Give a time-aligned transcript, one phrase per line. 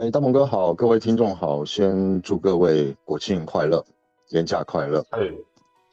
[0.00, 3.84] 哎，大鹏哥好，各位听众好，先祝各位国庆快乐，
[4.30, 5.04] 年假快乐。
[5.10, 5.20] 哎，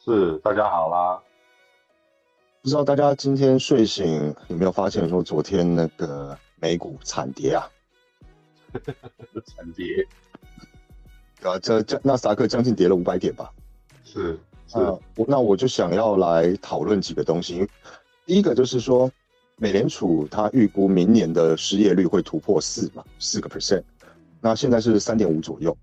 [0.02, 1.20] 是大家好啦。
[2.62, 7.68] 不知道大家今天睡醒有没有发现说昨天那个美股惨跌啊？
[9.44, 10.08] 惨跌。
[11.42, 13.52] 啊，这这纳斯达克将近跌了五百点吧？
[14.04, 14.38] 是。
[14.72, 17.68] 呃，那我就想要来讨论几个东西。
[18.24, 19.12] 第一个就是说，
[19.56, 23.82] 美联储它预估明年的失业率会突破四嘛，四个 percent。
[24.40, 25.76] 那现在是三点五左右。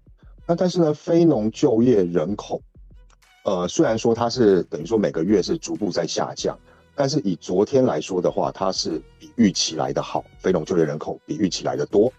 [0.48, 2.62] 那但是呢，非农就业人口，
[3.44, 6.58] 呃，虽然说它是等于说每个月是逐步在下降，
[6.94, 12.14] 但是以昨天来说的话，它是比预期来的好，非农就业人口比预期来的多。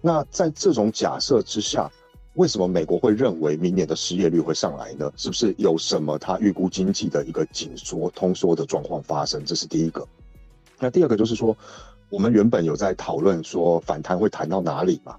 [0.00, 1.90] 那在这种假设之下，
[2.34, 5.12] 为什么美国会认为明年的失业率会上来呢？
[5.16, 9.44] 是不是有什么它预估经济的一个紧缩、通缩的状况发生？
[9.44, 10.06] 这是第一个。
[10.78, 11.54] 那第二个就是说，
[12.08, 15.16] 我们原本有在讨论说反弹会弹到哪里嘛？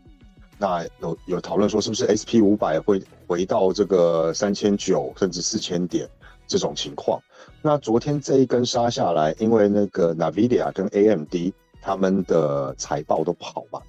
[0.59, 6.07] 那有有讨论说是不是 S P 五百会回到这个三千九甚至四千点
[6.45, 7.19] 这种情况？
[7.61, 13.81] 那昨天这一根杀下来，因为那个 Nvidia 跟 AMD 他们的财报都不好嘛，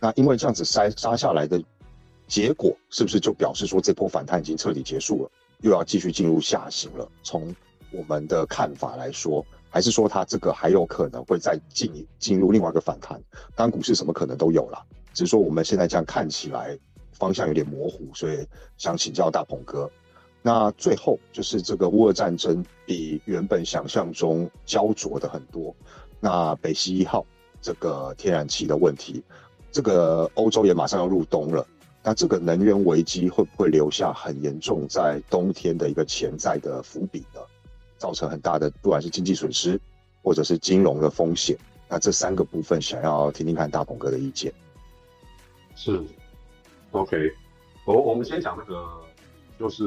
[0.00, 1.62] 那因为这样子杀杀下来的。
[2.26, 5.30] 结果是不是就表示说这波反弹已经彻底结束了，
[5.62, 7.08] 又要继续进入下行了？
[7.22, 7.56] 从
[7.90, 13.18] 我们的看法来说，还是说它这个还有可能会再进进入另外一个反弹？
[13.56, 14.78] 当然，股市什么可能都有了，
[15.18, 16.78] 只是说我们现在这样看起来
[17.10, 19.90] 方向有点模糊，所以想请教大鹏哥。
[20.42, 25.74] 那最后就是这个乌俄战争比原本想象中焦灼的很多。
[26.20, 27.26] 那北溪一号
[27.60, 29.20] 这个天然气的问题，
[29.72, 31.66] 这个欧洲也马上要入冬了。
[32.00, 37.40] 那这个能源危机会不会留下很严重在冬天的一个潜在的伏笔呢？
[37.98, 39.80] 造成很大的不管是经济损失
[40.22, 41.58] 或者是金融的风险。
[41.88, 44.52] 那这三个部分想要听听看大鹏哥的意见。
[45.80, 46.02] 是
[46.90, 47.32] ，OK，
[47.84, 48.84] 我我们先讲那个，
[49.56, 49.84] 就是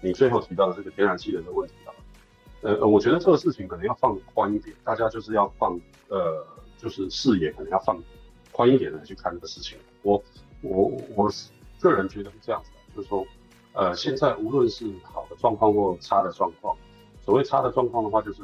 [0.00, 1.92] 你最后提到的这个天然气的问题啊。
[2.62, 6.42] 呃，我觉得这个事情可能要放宽一点，大家就是要放呃，
[6.78, 8.02] 就是视野可能要放
[8.52, 9.76] 宽一点的去看这个事情。
[10.02, 10.22] 我。
[10.62, 11.30] 我我
[11.78, 13.24] 个人觉得是这样子的，就是说，
[13.74, 16.74] 呃，现在无论是好的状况或差的状况，
[17.20, 18.42] 所谓差的状况的话，就是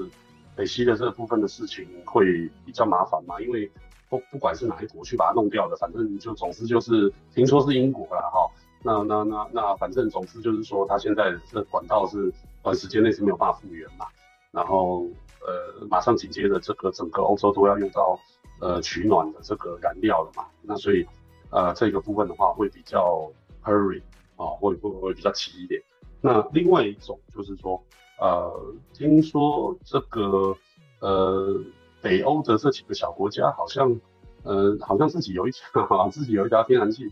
[0.54, 3.68] 北溪的这部分的事情会比较麻烦嘛，因为
[4.12, 8.50] 不不管是哪一国去把它弄掉的，反正就总之就是听说是英国了哈，
[8.82, 12.30] 那那那那反正总之就是说，它现在这管道是
[12.62, 14.06] 短时间内是没有办法复原嘛，
[14.50, 15.06] 然后
[15.40, 18.20] 呃，马上紧接着这个整个欧洲都要用到
[18.60, 21.06] 呃取暖的这个燃料了嘛，那所以。
[21.54, 23.30] 呃，这个部分的话会比较
[23.62, 24.00] hurry
[24.36, 25.78] 啊，会会会比较急一点。
[26.22, 27.78] 那另外一种就是说，
[28.18, 30.56] 呃，听说这个
[31.00, 31.60] 呃
[32.02, 34.00] 北欧的这几个小国家好像，
[34.42, 35.60] 呃，好像自己有一家
[36.10, 37.10] 自己有一家天然气，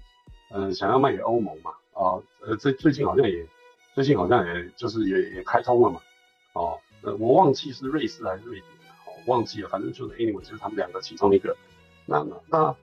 [0.51, 3.47] 呃，想要卖给欧盟嘛，啊，呃，最最近好像也
[3.95, 6.01] 最近好像也就是也也开通了嘛，
[6.55, 8.71] 哦，呃，我忘记是瑞士还是瑞典，
[9.07, 11.57] 哦，忘记了，反正就是 anyway 就是他们两个其中一个。
[12.05, 12.75] 那那。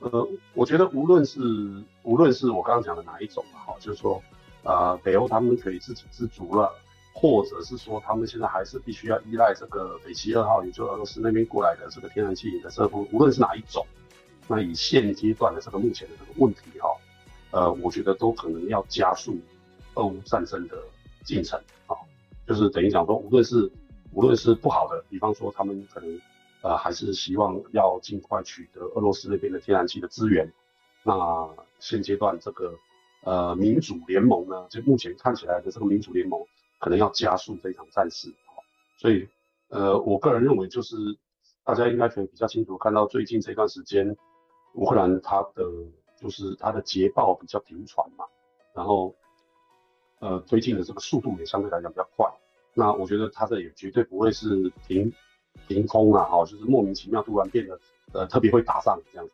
[0.00, 1.40] 呃，我觉得无论是
[2.04, 4.22] 无论是我刚刚讲的哪一种嘛，哈，就是说，
[4.62, 6.72] 呃，北欧他们可以自给自足了，
[7.18, 13.84] 或者是说他们现在还是必须要依赖这个北溪二号，也就俄罗斯那边过来的这个天然气的这部无论是哪一种，
[14.46, 16.88] 那以现阶段的这个目前的这个问题哈，
[17.50, 19.36] 呃，我觉得都可能要加速
[19.94, 20.76] 俄乌战争的
[21.24, 21.96] 进程啊，
[22.46, 23.68] 就是等于讲说，无论是
[24.12, 26.20] 无论是不好的，比方说他们可能。
[26.60, 30.52] 呃，还是希望要尽快取得俄罗斯那边的天然气的资源。
[31.04, 31.48] 那
[31.78, 32.74] 现阶段这个
[33.22, 36.44] 呃民主联盟呢，就目前看起来的这个民主联盟，
[36.78, 38.32] 可能要加速这场战事。
[38.98, 39.28] 所以
[39.68, 40.96] 呃，我个人认为就是
[41.64, 44.16] 大家应该可以比较清楚看到最近这段时间，
[44.74, 45.64] 乌克兰它的
[46.16, 48.24] 就是它的捷报比较频传嘛，
[48.74, 49.14] 然后
[50.20, 52.26] 呃推进的这个速度也相对来讲比较快。
[52.74, 55.12] 那我觉得它这也绝对不会是停。
[55.66, 57.80] 凭空啊，哈，就是莫名其妙突然变得，
[58.12, 59.32] 呃，特别会打仗这样子，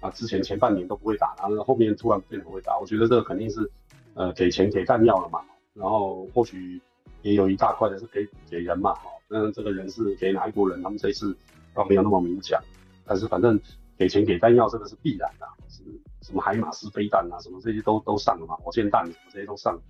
[0.00, 3.68] 啊，之前前半年都不会打，然后后面突然变得会打，我觉得这个肯定是，
[4.12, 5.42] 呃，给钱给弹药了嘛，
[5.74, 6.80] 然后或许
[7.22, 11.36] 也有一大块的是给给人嘛，哈，那这个人是给哪一国人，他们这次
[11.74, 12.62] 倒没有那么明讲，
[13.04, 13.60] 但是反正
[13.96, 15.82] 给钱给弹药这个是必然的，是
[16.20, 19.80] 什么海马斯飞弹啊，什么这些都都上了嘛，火箭弹什么这些都上，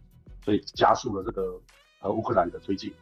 [0.45, 1.61] 所以加速了这个
[2.01, 2.93] 和乌克兰的推进，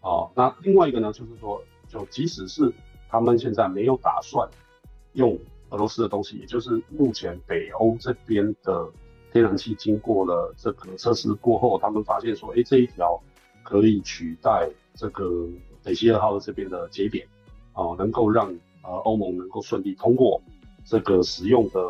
[0.00, 1.62] 哦，那另外一个呢，就是说。
[1.86, 2.72] 就即使是
[3.08, 4.48] 他们现在没有打算
[5.12, 5.38] 用
[5.68, 8.90] 俄罗斯的东西，也就是目前北欧这边的
[9.34, 13.20] 天然气经过了这个测试过后，他们发现说，哎，这一条
[13.64, 15.44] 可以取代这个
[15.82, 17.26] 北溪二号的这边的节点，
[17.72, 18.48] 啊，能够让
[18.84, 20.40] 呃欧盟能够顺利通过
[20.84, 21.80] 这个使用的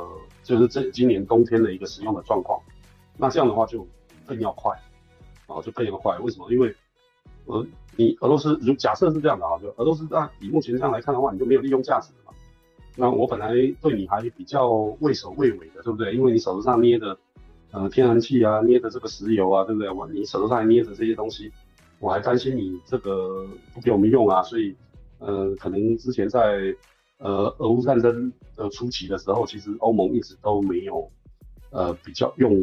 [0.42, 2.58] 就是这今年冬天的一个使用的状况。
[3.18, 3.86] 那这样的话就
[4.24, 4.72] 更要快，
[5.46, 6.16] 啊，就更要快。
[6.20, 6.50] 为什么？
[6.50, 6.74] 因为
[7.44, 12.32] 呃，你俄罗斯如假设是这样的啊，就俄罗斯那以目前这样来看的话，你就没有利用价值了嘛。
[12.96, 13.52] 那我本来
[13.82, 14.70] 对你还比较
[15.00, 16.14] 畏首畏尾的，对不对？
[16.14, 17.18] 因为你手上捏的
[17.74, 19.90] 呃天然气啊，捏着这个石油啊，对不对？
[19.90, 21.52] 我你手头上还捏着这些东西，
[21.98, 24.74] 我还担心你这个不给我们用啊，所以
[25.18, 26.74] 呃，可能之前在
[27.18, 31.10] 呃俄乌战争的初期的时候，其实欧盟一直都没有
[31.70, 32.54] 呃比较用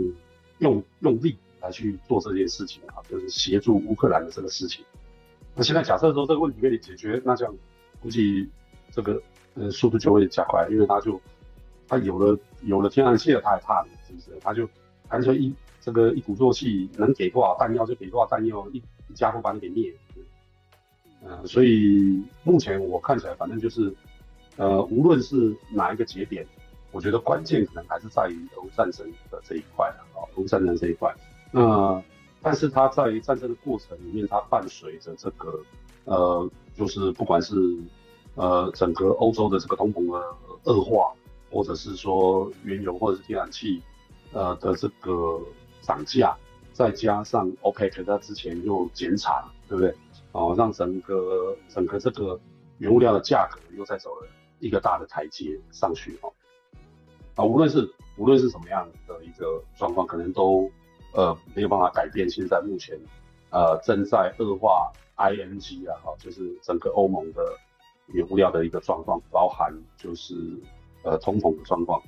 [0.60, 1.38] 用用力。
[1.64, 4.84] 来去做这件事情啊，就是协助乌克兰的这个事情。
[5.54, 7.56] 那现在假设说这个问题可以解决，那这样
[8.02, 8.50] 估计
[8.90, 9.22] 这个
[9.54, 11.22] 呃速度就会加快，因为他就
[11.88, 14.40] 他有了有了天然气了，他还怕你是不是？
[14.42, 14.68] 他就
[15.12, 18.78] 干脆一这个一鼓作气，能给多少弹药就给多少弹药，一
[19.10, 19.94] 一家伙把你给灭。
[21.24, 23.94] 嗯，所以目前我看起来，反正就是
[24.56, 26.48] 呃，无论是哪一个节点，
[26.92, 31.14] 我觉得关键可能还是在于俄乌战争的这一块啊，俄乌战争这一块。
[31.52, 32.02] 那，
[32.42, 35.60] 但是它在战争的过程里面，它伴随着这个，
[36.06, 37.54] 呃，就是不管是
[38.36, 41.14] 呃整个欧洲的这个通膨的恶化，
[41.52, 43.82] 或者是说原油或者是天然气，
[44.34, 45.40] 呃的这个
[45.82, 46.36] 涨价，
[46.74, 49.94] 再加上 OPEC 它之前又减产，对不对？
[50.32, 52.40] 哦，让整个整个这个
[52.78, 54.28] 原物料的价格又再走了
[54.60, 56.32] 一个大的台阶上去哦。
[57.36, 60.72] 啊，无论是无论是什么样的一个状况，可能都。
[61.14, 62.98] 呃，没有办法改变现在目前，
[63.50, 67.44] 呃，正在恶化 ING 啊，哈，就是整个欧盟的
[68.08, 70.34] 原物料的一个状况，包含就是
[71.04, 72.02] 呃通膨的状况，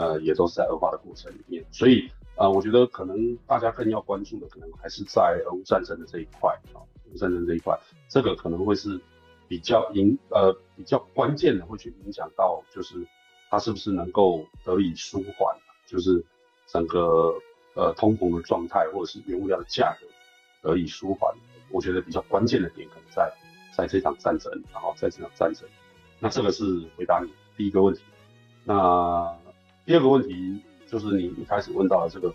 [0.00, 1.64] 呃，也都是在恶化的过程里面。
[1.70, 8.98] 所以，呃，我觉得可能大家更要关注的，可能还是在俄乌战争的这一块啊，俄乌战争这一块，这个可能会是
[9.46, 13.06] 比较影呃比较关键的，会去影响到就是
[13.50, 15.56] 它是不是能够得以舒缓，
[15.86, 16.24] 就是
[16.66, 17.34] 整个。
[17.76, 20.06] 呃，通膨的状态，或者是原物料的价格
[20.60, 21.32] 得以舒缓，
[21.70, 23.32] 我觉得比较关键的点可能在
[23.72, 25.68] 在这场战争，然后在这场战争。
[26.18, 26.64] 那这个是
[26.96, 28.02] 回答你第一个问题。
[28.64, 29.32] 那
[29.84, 32.34] 第二个问题就是你一开始问到的这个，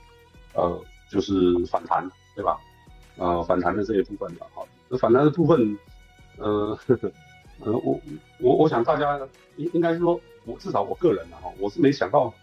[0.53, 1.33] 呃，就是
[1.65, 2.59] 反弹，对吧？
[3.17, 4.63] 呃，反弹的这一部分的，哈，
[4.99, 5.77] 反弹的部分，
[6.37, 6.77] 呃，
[7.59, 7.99] 呃，我
[8.39, 9.19] 我我想大家
[9.57, 12.33] 应应该是说，我至少我个人的哈，我是没想到。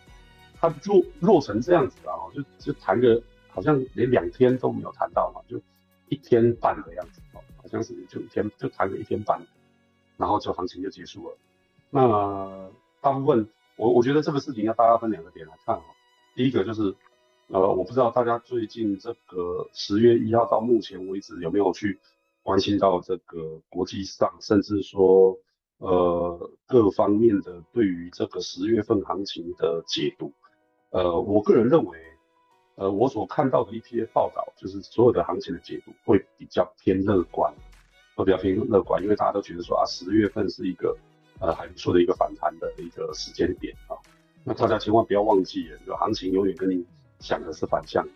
[0.65, 5.61] 它弱弱成这样子啊，就就谈个好像连两天都没有谈到嘛，就
[6.09, 9.45] 一天半的样子哦，好像是就一天就谈个一天半，
[10.17, 11.37] 然后就行情就结束了。
[11.91, 12.71] 那
[13.01, 13.45] 大部分
[13.83, 15.83] 我我觉得这个事情要大家分两个点来看哦。
[16.37, 16.95] 第一个就是
[17.49, 21.99] 呃，我不知道大家最近这个十月一号到目前为止有没有去
[22.45, 25.37] 关心到这个国际上，甚至说
[25.79, 30.33] 呃各方面的对于这个十月份行情的解读。
[30.91, 31.99] 呃，我个人认为，
[32.77, 37.53] 呃，我所看到的一些报道，就是所有的行情的解读会比较偏乐观，
[38.15, 40.97] 会比较偏乐观，因为大家都觉得说啊，十月份是一个
[41.43, 43.99] 呃还不错的一个反弹的一个时间点啊。
[44.45, 46.85] 那大家千万不要忘记，这个行情永远跟你
[47.19, 48.07] 想的是反向。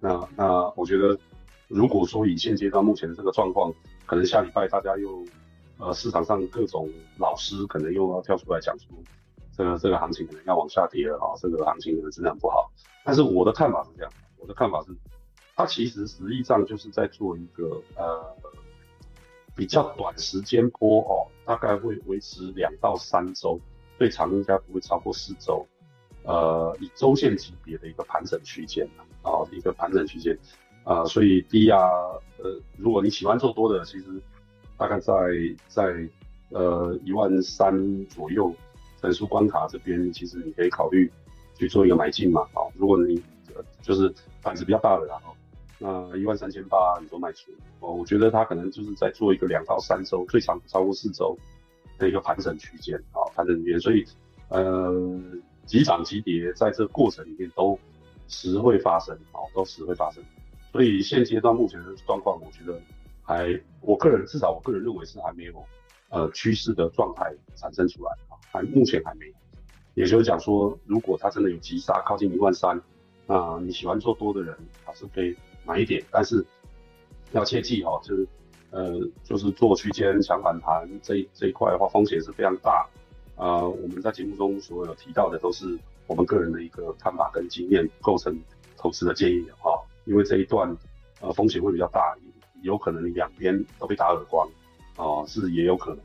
[0.00, 1.18] 那那我觉得，
[1.68, 3.72] 如果说以现阶段目前的这个状况，
[4.06, 5.24] 可能下礼拜大家又
[5.78, 8.86] 呃市场上各种老师可能又要跳出来讲出。
[9.56, 12.70] 这个这个行情可能要往下跌了啊，这个行情可能质量不好。
[13.04, 14.90] 但是我的看法是这样，我的看法是，
[15.54, 18.36] 它其实实际上就是在做一个呃
[19.54, 23.58] 比较短时间波哦，大概会维持两到三周，
[23.98, 25.66] 最长应该不会超过四周。
[26.24, 28.88] 呃，以周线级别的一个盘整区间
[29.22, 30.38] 啊，一个盘整区间
[30.84, 31.76] 啊，所以低压
[32.38, 34.04] 呃，如果你喜欢做多的，其实
[34.76, 35.12] 大概在
[35.68, 36.08] 在
[36.50, 38.54] 呃一万三左右。
[39.02, 41.12] 整数关卡这边，其实你可以考虑
[41.58, 43.22] 去做一个买进嘛，啊，如果你
[43.82, 45.36] 就是胆子比较大的，然后
[45.78, 47.50] 那一万三千八你都卖出，
[47.80, 51.36] 哦，我觉得它可能就是在做一个两到三周，最长不超过四周
[51.98, 54.04] 的一个盘整区间，啊，盘整区间，所以
[54.48, 55.20] 呃，
[55.66, 57.78] 急涨急跌在这过程里面都
[58.28, 60.22] 时会发生，哦，都时会发生，
[60.70, 62.80] 所以现阶段目前的状况，我觉得
[63.22, 65.64] 还，我个人至少我个人认为是还没有
[66.10, 68.38] 呃趋势的状态产生出来啊。
[68.52, 69.32] 还目前还没有，
[69.94, 72.80] 也就是讲说，如果它真的有急杀靠近一万三，
[73.26, 76.44] 那你喜欢做多的人还是可以买一点，但是
[77.32, 78.26] 要切记哈，就是
[78.70, 82.86] 呃，就是做区间强反弹这这一块的话，风险是非常大
[83.36, 83.62] 啊。
[83.62, 88.38] 我们在节目中所有提到的都是我们个人的一个看法跟经验构成
[88.76, 89.70] 投资的建议哈，
[90.04, 90.76] 因为这一段
[91.20, 92.16] 呃风险会比较大，
[92.62, 94.48] 有可能两边都被打耳光
[94.96, 95.98] 啊，是也有可能。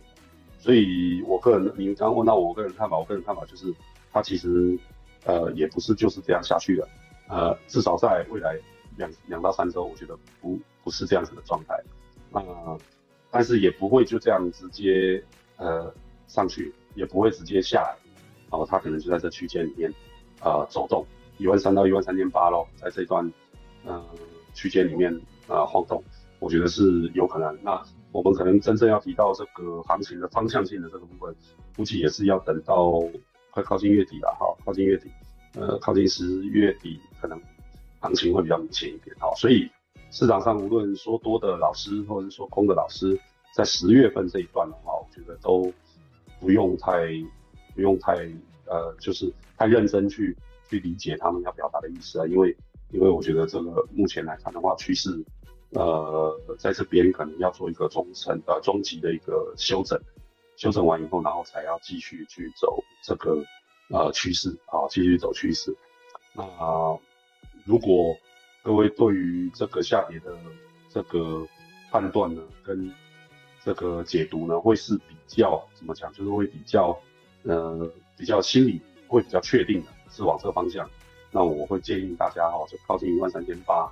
[0.62, 3.74] 所以，我个人，你刚刚问到我个人看法，我个人看法就是，
[4.12, 4.78] 它其实
[5.24, 6.88] 呃，也不是就是这样下去的，
[7.30, 8.60] 呃，至少在未来
[9.00, 11.82] 两两到三周，我觉得不不是这样子的状态，
[12.29, 12.44] 那，
[13.32, 15.24] 但是也不会就这样直接
[15.58, 15.91] 呃
[16.27, 17.98] 上去，也不会直接下来，
[18.51, 19.89] 然后它可能就在这区间里面
[20.41, 21.06] 啊走动，
[21.38, 23.25] 一万三到一万三千八咯，在这段
[23.86, 24.06] 嗯
[24.53, 25.12] 区间里面
[25.48, 26.03] 啊晃动，
[26.39, 27.58] 我觉得是有可能。
[27.63, 31.34] 那我们可能真正要提到这个行情的方向性的这个部分，
[31.75, 33.01] 估计也是要等到
[33.51, 35.10] 快靠近月底了哈，靠近月底，
[35.53, 37.39] 呃，靠近十月底，可能
[38.00, 39.34] 行情会比较明显一点哈。
[39.36, 39.70] 所以
[40.12, 43.20] 市场上无论说多的老师，或者说空的老师，
[43.56, 45.72] 在十月份这一段的话，我觉得都
[46.39, 47.08] 不用太
[47.75, 48.13] 不用太
[48.65, 50.36] 呃，就是太认真去
[50.70, 52.56] 去理解他们要表达的意思啊，因为
[52.91, 55.24] 因为我觉得这个目前来看的话，趋势。
[55.72, 60.01] 呃，在这边可能要做一个中层呃中级的一个修整，
[60.56, 63.38] 修整完以后，然后才要继续去走这个
[63.91, 65.72] 呃趋势啊，继续走趋势。
[66.34, 66.44] 那
[67.70, 68.18] 如果
[68.64, 70.36] 各位对于这个下跌的
[70.90, 71.48] 这个
[71.92, 72.92] 判断呢，跟
[73.64, 77.00] 这个解读呢，会是比较怎么讲，就是会比较
[77.44, 80.90] 呃比较心理会比较确定的，是往这个方向。
[81.30, 83.88] 那我会建议大家哈，就靠近一万三千八。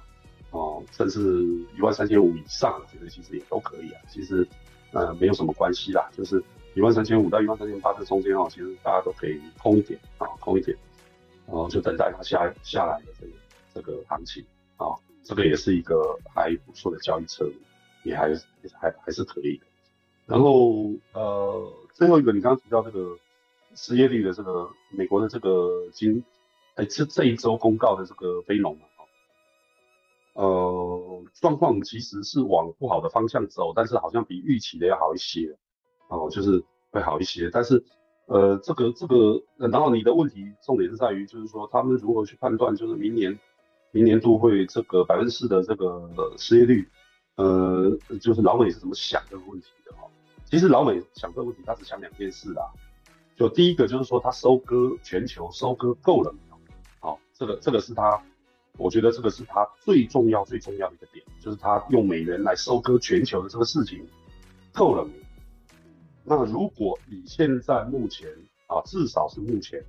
[0.50, 1.46] 哦，甚至
[1.78, 4.02] 一万三千五以上，我觉得其实也都可以啊。
[4.10, 4.48] 其实，
[4.92, 6.44] 呃，没有什么关系啦，就是
[6.74, 10.76] 一万三千五到一万三千八这中间哦，其实大家都可以空一点啊，空一点，
[11.46, 13.34] 然后就等待它下下来的这个
[13.78, 14.44] 这个行情
[14.78, 17.54] 啊，这个也是一个还不错的交易策略，
[18.04, 18.34] 也还
[18.82, 19.66] 还还是可以的。
[20.26, 23.16] 然后呃，最后一个你刚刚提到这个
[23.76, 26.24] 失业率的这个美国的这个今
[26.74, 28.82] 哎这这一周公告的这个非农啊。
[30.34, 35.56] 呃，状况其实是往不好的方向走，但是好像比预期的要好一些，
[36.10, 37.50] 哦，就是会好一些。
[37.52, 37.84] 但是，
[38.28, 43.40] 呃，这个这个，然后你的问题重点是在于，就是说他们如何去判断，就是明年
[43.98, 46.88] 明年度会这个百分之四的这个失业率，
[47.36, 50.08] 呃，就是老美是怎么想这个问题的哈？
[50.46, 52.70] 其实老美想这个问题，他只想两件事啊，
[53.36, 56.58] 就第一个就是说他收割全球收割够了没有？
[57.00, 58.22] 好，这个这个是他。
[58.80, 64.08] 我觉得这个是他最重要、最重要的一个点，就是他用美元来收割全球的这个事情
[64.72, 65.24] 够了没有？
[66.24, 68.30] 那如果你现在目前
[68.68, 69.84] 啊，至少是目前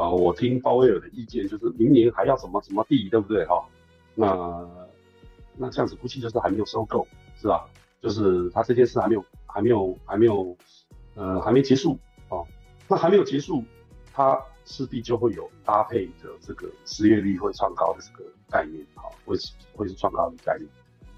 [0.00, 3.64] 啊，我听鲍威尔的意见就是明年还要怎么怎么地，对不对哈？
[4.14, 4.68] 那
[5.56, 7.68] 那这样子估计就是还没有收购，是吧？
[8.00, 10.56] 就是他这件事还没有、还没有、还没有，
[11.14, 11.98] 呃，还没结束
[12.30, 12.46] 哦。
[12.88, 13.62] 那还没有结束，
[14.12, 14.40] 他。
[14.66, 20.70] 势必就会有搭配的这个失业率会创高的这个概念，好，会是会是创高的概念。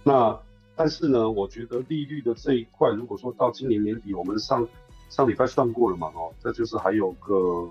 [0.03, 0.41] 那
[0.75, 4.67] 但是呢，我觉得利率的这一块，如果说到今年年底，我们上
[5.11, 7.69] 上礼拜算过了嘛，哦，这就是还有个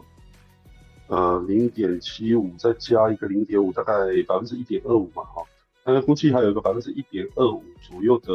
[1.11, 3.93] 呃零点七五，再加一个零点五，大概
[4.27, 5.43] 百分之一点二五嘛，哈，
[5.85, 8.33] 那估计还有一个百分之一点二五左右的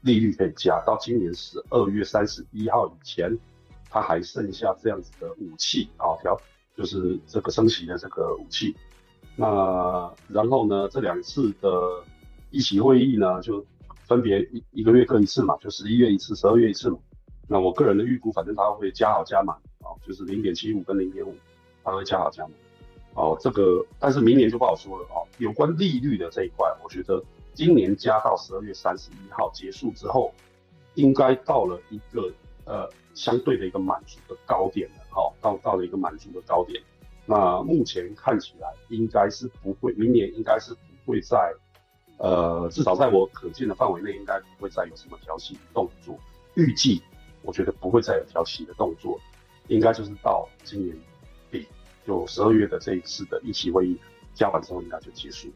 [0.00, 3.38] 利率可以加，到今年十二月三十一号以前，
[3.88, 6.36] 它还剩下这样子的武器啊，调。
[6.76, 8.74] 就是这个升息的这个武器，
[9.36, 11.68] 那然后呢，这两次的
[12.50, 13.62] 一席会议呢，就
[14.06, 16.96] 分别一一个月各一次嘛，就十一月一次，十二月一次嘛。
[17.46, 21.34] 那我个人的预估，反正它会加好加满啊，就是零点七五跟零点五，
[21.90, 22.52] 它会加好加满。
[23.14, 25.26] 哦，这个但是明年就不好说了哦。
[25.38, 27.22] 有关利率的这一块，我觉得
[27.54, 30.32] 今年加到十二月三十一号结束之后，
[30.94, 32.32] 应该到了一个
[32.64, 34.94] 呃相对的一个满足的高点了。
[35.10, 36.80] 好，到到了一个满足的高点，
[37.26, 41.52] 那目前看起来应该是不会，明年应该是不会再，
[42.18, 46.16] 呃，至少在我可见的范围内，应该不会再有什么调息的动作。
[46.54, 47.02] 预计
[47.42, 49.18] 我觉得不会再有调息的动作，
[49.66, 50.96] 应该就是到今年，
[52.10, 53.96] 就十二月的这一次的议席会议
[54.34, 55.48] 加完之后，应该就结束。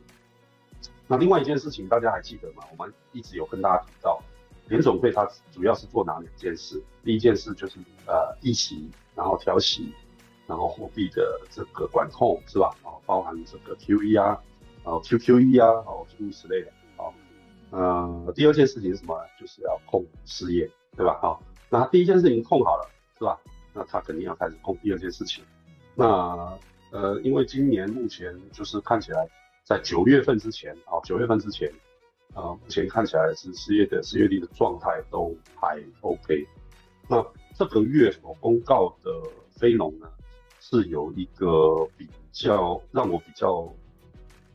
[1.09, 2.63] 那另外一件事情，大家还记得吗？
[2.71, 4.23] 我们一直有跟大家提到，
[4.69, 6.81] 联总会它主要是做哪两件事？
[7.03, 8.89] 第一件事就是呃，议席。
[9.17, 9.93] 然后调息，
[10.45, 12.71] 然后货币的这个管控是吧？
[12.83, 14.37] 哦，包含这个 QE 啊，
[14.83, 16.73] 哦 QQE 啊，哦诸如此类的。
[16.97, 17.15] 哦，
[17.71, 19.17] 呃，第二件事情是什么？
[19.41, 21.17] 就是要控失业，对吧？
[21.21, 23.39] 好，那第一件事情控好了，是吧？
[23.73, 25.45] 那他肯定要开始控第二件事情。
[25.95, 26.59] 那
[26.91, 29.29] 呃，因为今年目前就是看起来
[29.65, 31.73] 在九月份之前，啊，九月份之前，
[32.35, 36.47] 啊，目前看起来是失业的失业率的状态都还 OK。
[37.09, 37.25] 那
[37.57, 39.11] 这个月所公告的
[39.57, 40.09] 非农呢，
[40.61, 43.69] 是有一个比较让我比较，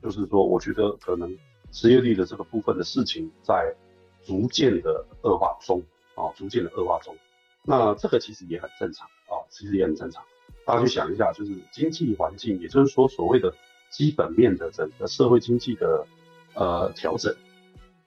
[0.01, 1.37] 就是说，我觉得可能
[1.71, 3.75] 失业率的这个部分的事情在
[4.23, 5.81] 逐渐的恶化中
[6.15, 7.15] 啊，逐渐的恶化中。
[7.63, 10.23] 那这个其实也很正常啊，其实也很正常。
[10.65, 13.51] 大家去想一下，就是经济环境，也就是说所谓的
[13.89, 16.05] 基本面的整个社会经济的
[16.53, 17.35] 呃调整，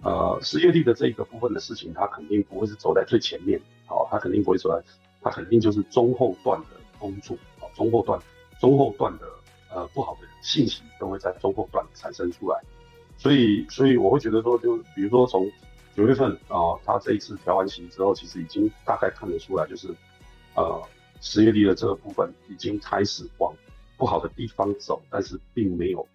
[0.02, 4.84] 呃失业率的这一个部分的事情，它肯定不会是走在最前面，好，它肯定不会走在，
[5.20, 6.66] 它肯定就是中后段的
[6.98, 8.20] 工作，好，中后段
[8.60, 9.26] 中后段的
[9.74, 12.60] 呃不好的信息都会在中后段产生出来，
[13.18, 15.50] 所以所以我会觉得说，就比如说从
[15.96, 19.88] 九月份啊，他这一次调完息之后，其实已经大概看得出来，就是
[20.54, 20.80] 呃。
[21.22, 23.54] 失业率的这个部分已经开始往
[23.96, 26.06] 不好的地方走，但是并没有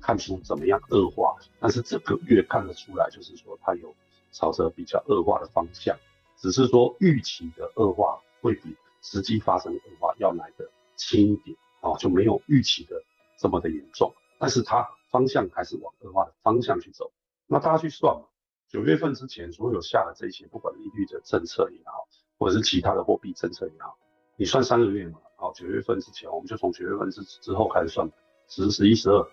[0.00, 1.36] 看出怎么样恶化。
[1.60, 3.94] 但是这个月看得出来，就是说它有
[4.32, 5.94] 朝着比较恶化的方向，
[6.38, 10.66] 只是说预期的恶化会比实际发生的恶化要来的
[10.96, 13.02] 轻一点啊，就没有预期的
[13.38, 14.14] 这么的严重。
[14.38, 17.12] 但是它方向还是往恶化的方向去走。
[17.46, 18.26] 那大家去算嘛，
[18.70, 23.98] 九月份之前所有下的这些，不管利率的政策也好，或者是其他的货币政策也好。
[24.36, 25.18] 你算三个月嘛？
[25.36, 28.10] 好，九月份之前，我们就从九月份之之后开始算，
[28.48, 29.28] 十、十一、十二，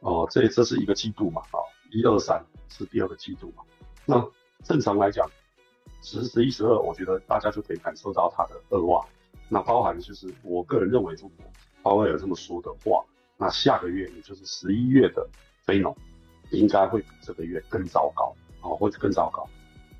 [0.00, 1.40] 哦，这这是一个季度嘛？
[1.52, 3.62] 好，一二三是第二个季度嘛？
[4.06, 4.28] 那
[4.64, 5.28] 正常来讲，
[6.02, 9.06] 十、十一、十二，我觉得大家就可以感受到它的恶化。
[9.48, 11.46] 那包含就是我个人认为，如果
[11.82, 13.04] 鲍威尔这么说的话，
[13.36, 15.28] 那下个月也就是十一月的
[15.64, 15.96] 非农
[16.50, 19.48] 应该会比这个月更糟糕，哦，会更糟糕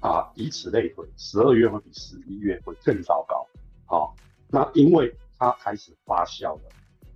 [0.01, 3.47] 啊，以此类推，十二月会比十一月会更糟糕，
[3.87, 4.17] 好。
[4.53, 6.63] 那因为它开始发酵了，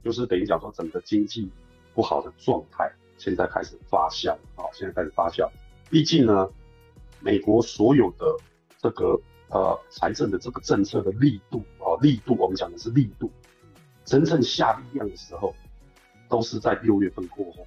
[0.02, 1.50] 就是等于讲说整个经济
[1.92, 2.88] 不好的状态
[3.18, 5.50] 现在开始发酵，啊，现在开始发酵。
[5.90, 6.48] 毕竟呢，
[7.20, 8.24] 美国所有的
[8.78, 13.30] 这个呃财政的这个政策的力度啊，力度我们讲的是力度，
[14.04, 15.54] 真正下力量的时候，
[16.28, 17.66] 都是在六月份过后，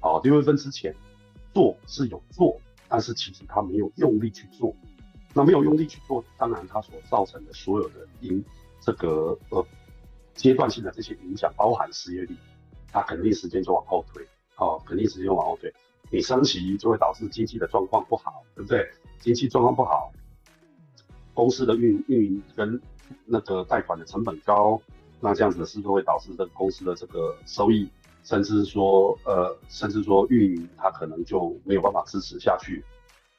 [0.00, 0.94] 啊，六月份之前
[1.52, 4.74] 做是有做，但是其实他没有用力去做，
[5.34, 8.44] 那没有用力去做，当然它所造成的所有的因。
[8.80, 9.64] 这个呃
[10.34, 12.34] 阶段性的这些影响，包含失业率，
[12.90, 15.72] 它肯定时间就往后推，哦，肯定时间往后推。
[16.10, 18.90] 你升息就会导致经济的状况不好，对不对？
[19.18, 20.10] 经济状况不好，
[21.34, 22.80] 公司的运运营跟
[23.26, 24.80] 那个贷款的成本高，
[25.20, 27.88] 那这样子是不是会导致这个公司的这个收益，
[28.24, 32.82] 甚至说呃，甚至说运营它可能就没有办法支持下去，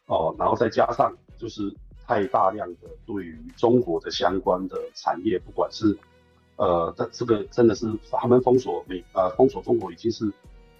[0.06, 1.76] 哦，然后再加上就是。
[2.12, 5.98] 太大量的对于中国的相关的产业，不管是
[6.58, 10.30] 呃，这这个真的是他们封锁美呃封锁中国已经是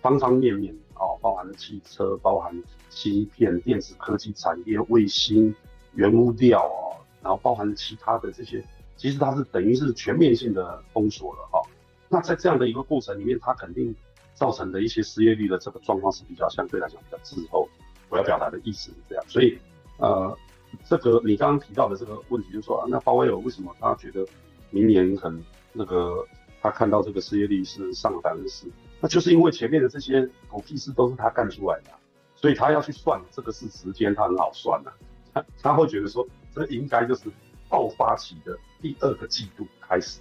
[0.02, 2.54] 方方面面哦，包含汽车、包含
[2.90, 5.56] 芯片、电子科技产业、卫星、
[5.94, 8.62] 原物料哦，然后包含其他的这些，
[8.98, 11.62] 其实它是等于是全面性的封锁了哈。
[12.10, 13.96] 那在这样的一个过程里面，它肯定
[14.34, 17.70] 造成的一些失业率的这个状况是比较相对来讲比较滞后。
[18.10, 19.58] 我要表达的意思是这样，所以
[19.98, 20.38] 呃。
[20.86, 24.26] 这个你刚刚提到的这个问题，就是说啊，那鲍威尔为什么他觉得
[24.70, 26.26] 明年很那个，
[26.62, 28.68] 他看到这个失业率是上百分之四，
[29.00, 31.92] 那就是因为前面的这些狗屁事都是他干出来的，
[32.36, 34.94] 所以他要去算这个是时间，他很好算的，
[35.34, 37.30] 他他会觉得说，这应该就是
[37.70, 40.20] 爆发期的第二个季度开始，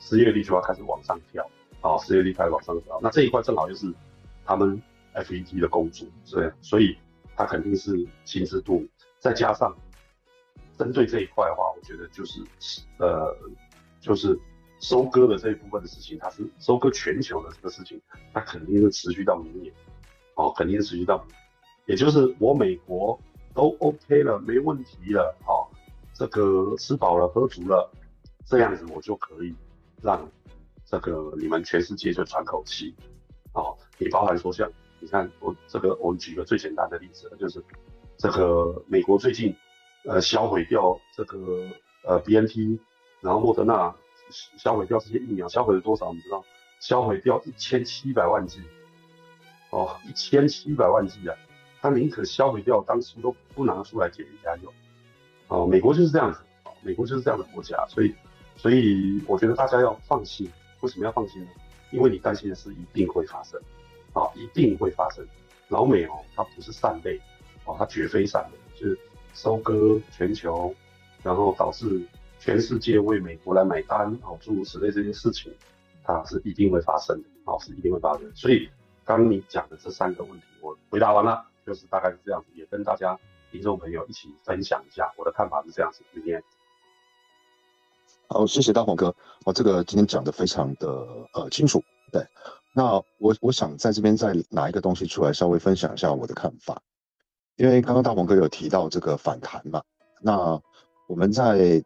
[0.00, 1.48] 失业率就要开始往上跳，
[1.80, 3.92] 啊，失业率开始往上跳，那这一块正好就是
[4.44, 4.80] 他们
[5.14, 6.96] FED 的工作，对，所以
[7.36, 8.88] 他肯定是心知肚明。
[9.24, 9.74] 再加上
[10.76, 12.42] 针对这一块的话，我觉得就是
[12.98, 13.34] 呃，
[13.98, 14.38] 就是
[14.80, 17.98] 收割的这一部分的事情，它是收割全球的这个事情，
[18.34, 19.72] 它肯定是持续到明年，
[20.34, 21.26] 哦，肯定是持续到，
[21.86, 23.18] 也就是我美国
[23.54, 25.72] 都 OK 了，没问题了，哦，
[26.12, 27.90] 这个吃饱了喝足了，
[28.44, 29.54] 这样子我就可以
[30.02, 30.30] 让
[30.84, 32.94] 这个你们全世界就喘口气，
[33.54, 37.64] 哦，也包含说像你看我这个，我举个最简单的例子，就是。
[38.18, 39.54] 这个美国最近，
[40.04, 41.68] 呃，销毁掉这个
[42.04, 42.78] 呃 B N T，
[43.20, 43.94] 然后莫德纳
[44.56, 46.12] 销毁掉这些疫苗，销毁了多少？
[46.12, 46.44] 你知道？
[46.80, 48.60] 销毁掉一千七百万剂，
[49.70, 51.34] 哦，一千七百万剂啊！
[51.80, 54.72] 他宁可销毁掉，当初都不拿出来给人家用。
[55.48, 56.40] 哦，美国就是这样子，
[56.82, 58.14] 美国就是这样的国家，所以，
[58.56, 60.50] 所以我觉得大家要放心。
[60.80, 61.50] 为什么要放心呢？
[61.90, 63.58] 因为你担心的事一定会发生，
[64.12, 65.26] 啊，一定会发生。
[65.68, 67.18] 老美哦，他不是善类。
[67.64, 68.98] 哦，它绝非善的，就是
[69.32, 70.74] 收割全球，
[71.22, 72.06] 然后导致
[72.38, 75.52] 全世界为美国来买单，哦，诸如此类这些事情，
[76.04, 78.30] 它是一定会发生的，哦，是一定会发生。
[78.34, 78.68] 所以
[79.04, 83.18] 刚你讲的这三个问题，我回答完了，就是大概是这样子，也跟大家
[83.50, 86.02] 听众朋友一起分享一下我的看法是这样子。
[86.12, 86.42] 今天，
[88.28, 90.88] 好，谢谢大黄哥，哦，这个今天讲的非常的
[91.32, 92.22] 呃清楚，对，
[92.74, 96.82] 那我我想在这边再拿一个东西出来，稍微分享一下我的看法。
[97.56, 99.82] 因为刚刚大鹏哥有提到这个反弹嘛，
[100.20, 100.60] 那
[101.06, 101.82] 我们在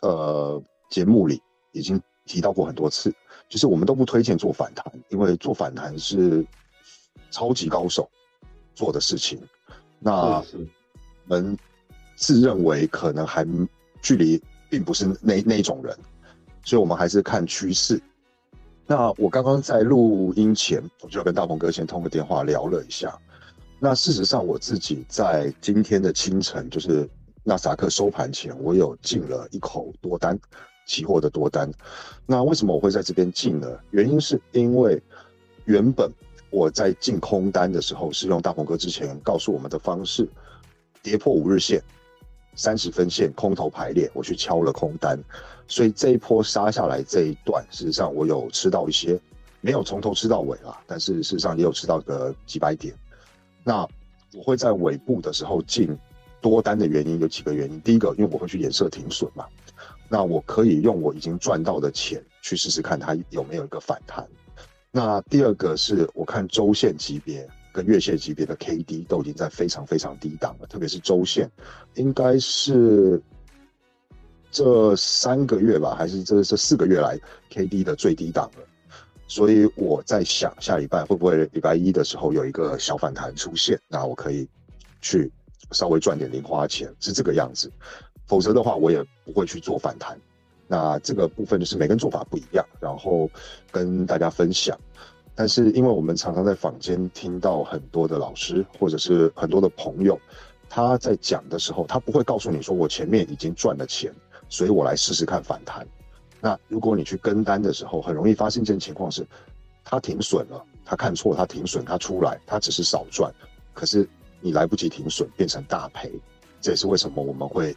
[0.00, 1.40] 呃节目里
[1.72, 3.14] 已经提到过很多次，
[3.48, 6.44] 就是我们都不推荐做反弹，因为做反弹是
[7.30, 8.10] 超级高手
[8.74, 9.40] 做的事情。
[10.00, 10.44] 那我
[11.26, 11.56] 们
[12.16, 13.46] 自认为可能还
[14.00, 15.96] 距离并不是那那种人，
[16.64, 18.00] 所以我们还是看趋势。
[18.86, 23.16] 那我刚刚在录音前，我就跟大鹏哥先通个电话聊了一下。
[23.84, 27.08] 那事实上，我自己在今天的清晨，就是
[27.42, 30.38] 纳斯达克收盘前，我有进了一口多单，
[30.86, 31.68] 期货的多单。
[32.24, 33.66] 那为什么我会在这边进呢？
[33.90, 35.02] 原因是因为
[35.64, 36.08] 原本
[36.50, 40.28] 我在进空单的时候，是用大鹏哥之前告诉我们的方式，
[41.02, 41.82] 跌破五日线、
[42.54, 45.18] 三十分线空头排列，我去敲了空单。
[45.66, 49.18] 所以这一波杀下来这一段，事实上我有吃到一些，
[49.60, 52.94] 没有从头吃到尾啦，但是事实上也有吃到个几百点。
[53.64, 53.86] 那
[54.34, 55.96] 我会在尾部的时候进
[56.40, 57.80] 多单的原因有几个原因。
[57.82, 59.46] 第一个，因为我会去演设停损嘛，
[60.08, 64.26] 那我可以用我已经赚到的钱去试试看它有没有一个反弹。
[64.90, 71.50] 那第二个是我看周线级别跟月线级别的 K D 都已经在非常非常低档了，特别是周线，
[71.94, 73.22] 应该是
[74.50, 78.64] 这三个月吧，还是这这四个月来 K D 的最低档了。
[79.34, 84.46] 所以我在想，下礼拜会不会礼拜一的时候有一个小反弹出现，那我可以
[85.00, 85.32] 去
[85.70, 87.72] 稍微赚点零花钱，是这个样子。
[88.26, 90.20] 否则的话，我也不会去做反弹。
[90.68, 93.26] 那这个部分就是每个人做法不一样，然后
[93.70, 94.78] 跟大家分享。
[95.34, 100.20] 但是因为我们常常在坊间听到很多的老师或者是很多的朋友，
[100.68, 104.12] 他在讲的时候，他不会告诉你说我前面已经赚了钱，
[104.50, 105.88] 所以我来试试看反弹。
[106.44, 109.24] 那如果你去跟单的时候，很容易发现一件情况是，
[109.84, 113.32] 他停损了，他看错，他停损，他出来，他只是少赚，
[113.72, 114.08] 可是
[114.40, 116.12] 你来不及停损，变成大赔。
[116.60, 117.72] 这也是为什么我们会，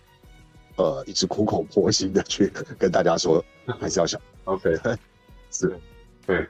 [0.77, 3.39] 呃，一直苦口婆心的去跟大家说，
[3.79, 4.19] 还是要想。
[4.45, 4.75] OK，
[5.51, 5.79] 是，
[6.25, 6.47] 对，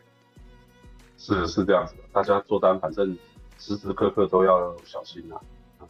[1.18, 2.04] 是是这样子的。
[2.14, 3.14] 大家做单，反正
[3.60, 5.36] 时时刻刻都要小心啊，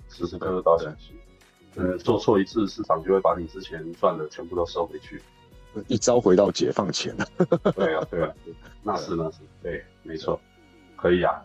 [0.09, 1.15] 时时刻刻都要小心。
[1.75, 5.21] 嗯，做错一次，市场就会把你之前赚的全部都收回去。
[5.87, 7.27] 一朝回到解放前 了。
[7.75, 8.31] 对啊，对啊，
[8.83, 10.39] 那是那是，对，没错，
[10.95, 11.41] 可以啊。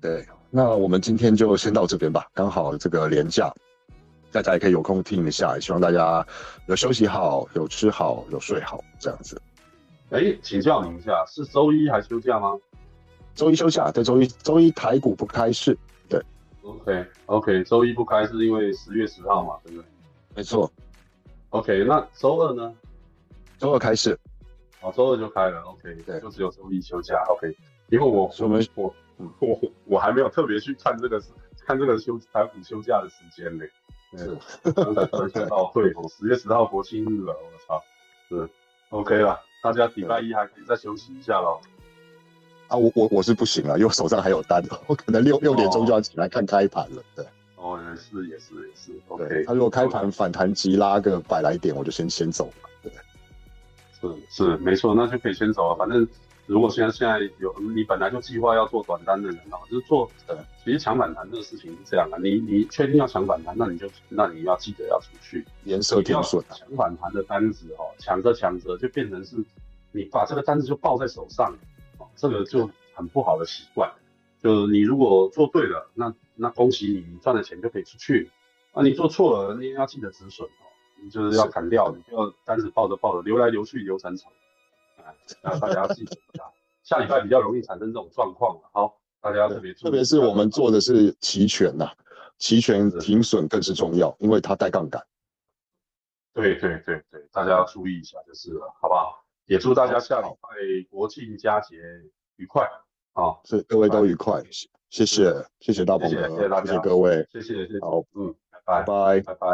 [0.00, 2.26] 对，那我们今天就先到这边吧。
[2.34, 3.52] 刚好这个年假，
[4.32, 5.54] 大家也可以有空听一下。
[5.54, 6.26] 也希望大家
[6.66, 9.40] 有休息好，有吃好，有睡好，这样子。
[10.10, 12.58] 哎，请教您一下，是周一还休假吗？
[13.34, 15.76] 周一休假，对，周一周一台股不开市。
[16.08, 16.20] 对
[16.62, 19.84] ，OK OK，周一不开是因为十月十号嘛，对不对？
[20.34, 20.70] 没错。
[21.50, 22.74] OK，那周二呢？
[23.60, 24.18] 周二开始，
[24.80, 27.54] 哦，周二就开了，OK，对，就只有周一休假，OK。
[27.90, 28.94] 因为我我们我
[29.38, 31.22] 我我还没有特别去看这个
[31.66, 33.64] 看这个休台股休假的时间呢。
[34.16, 37.84] 是，刚才突然想到，对，十月十号国庆日了，我操，
[38.28, 38.48] 是
[38.88, 41.60] OK 了，大家礼拜一还可以再休息一下喽。
[42.68, 47.24] 啊，我我我是不行了，因为手上还有单， 我可能六六点钟就要起来看开盘了，对。
[47.56, 49.44] 哦，也是也是也是，OK。
[49.44, 52.69] 他如果开盘反弹急拉个百来点，我就先先走了。
[54.00, 55.74] 是是没错，那就可以先走啊。
[55.76, 56.06] 反正
[56.46, 62.18] 如果现在现在有你本来就计划要做短单的人啊，就是做呃，其实抢反弹这个事情是这样啊。
[62.22, 66.42] 你你确定要抢反弹，那你就那你要记得要出去，颜色停损。
[66.50, 69.36] 抢反弹的单子哦，抢着抢着就变成是，
[69.92, 71.54] 你把这个单子就抱在手上，
[71.98, 73.92] 哦，这个就很不好的习惯。
[74.42, 78.30] 就是你如果做对了，那那恭喜你，你赚的钱就可以出去。
[78.72, 80.64] 啊，你做错了，你要记得止损哦。
[81.08, 84.30] 就是要砍掉，你不要单子抱着抱着，流来流去流成长，
[84.98, 86.50] 啊，那大家要记住啊。
[86.82, 91.88] 下礼拜比较容易产生这种状况了，好，大家特别特别是我们做的是期权呐，
[92.38, 95.00] 期权停损更是重要，因为它带杠杆。
[96.32, 99.24] 对对对对，大家要注意一下就是了，好不好？
[99.46, 100.48] 也祝大家下礼拜
[100.88, 101.76] 国庆佳节
[102.36, 102.64] 愉快
[103.14, 103.34] 啊！
[103.44, 104.40] 是各位都愉快，
[104.90, 108.32] 谢谢谢谢大鹏哥，谢谢大家，谢谢各位，谢谢谢谢，好，嗯，
[108.64, 109.48] 拜拜拜拜。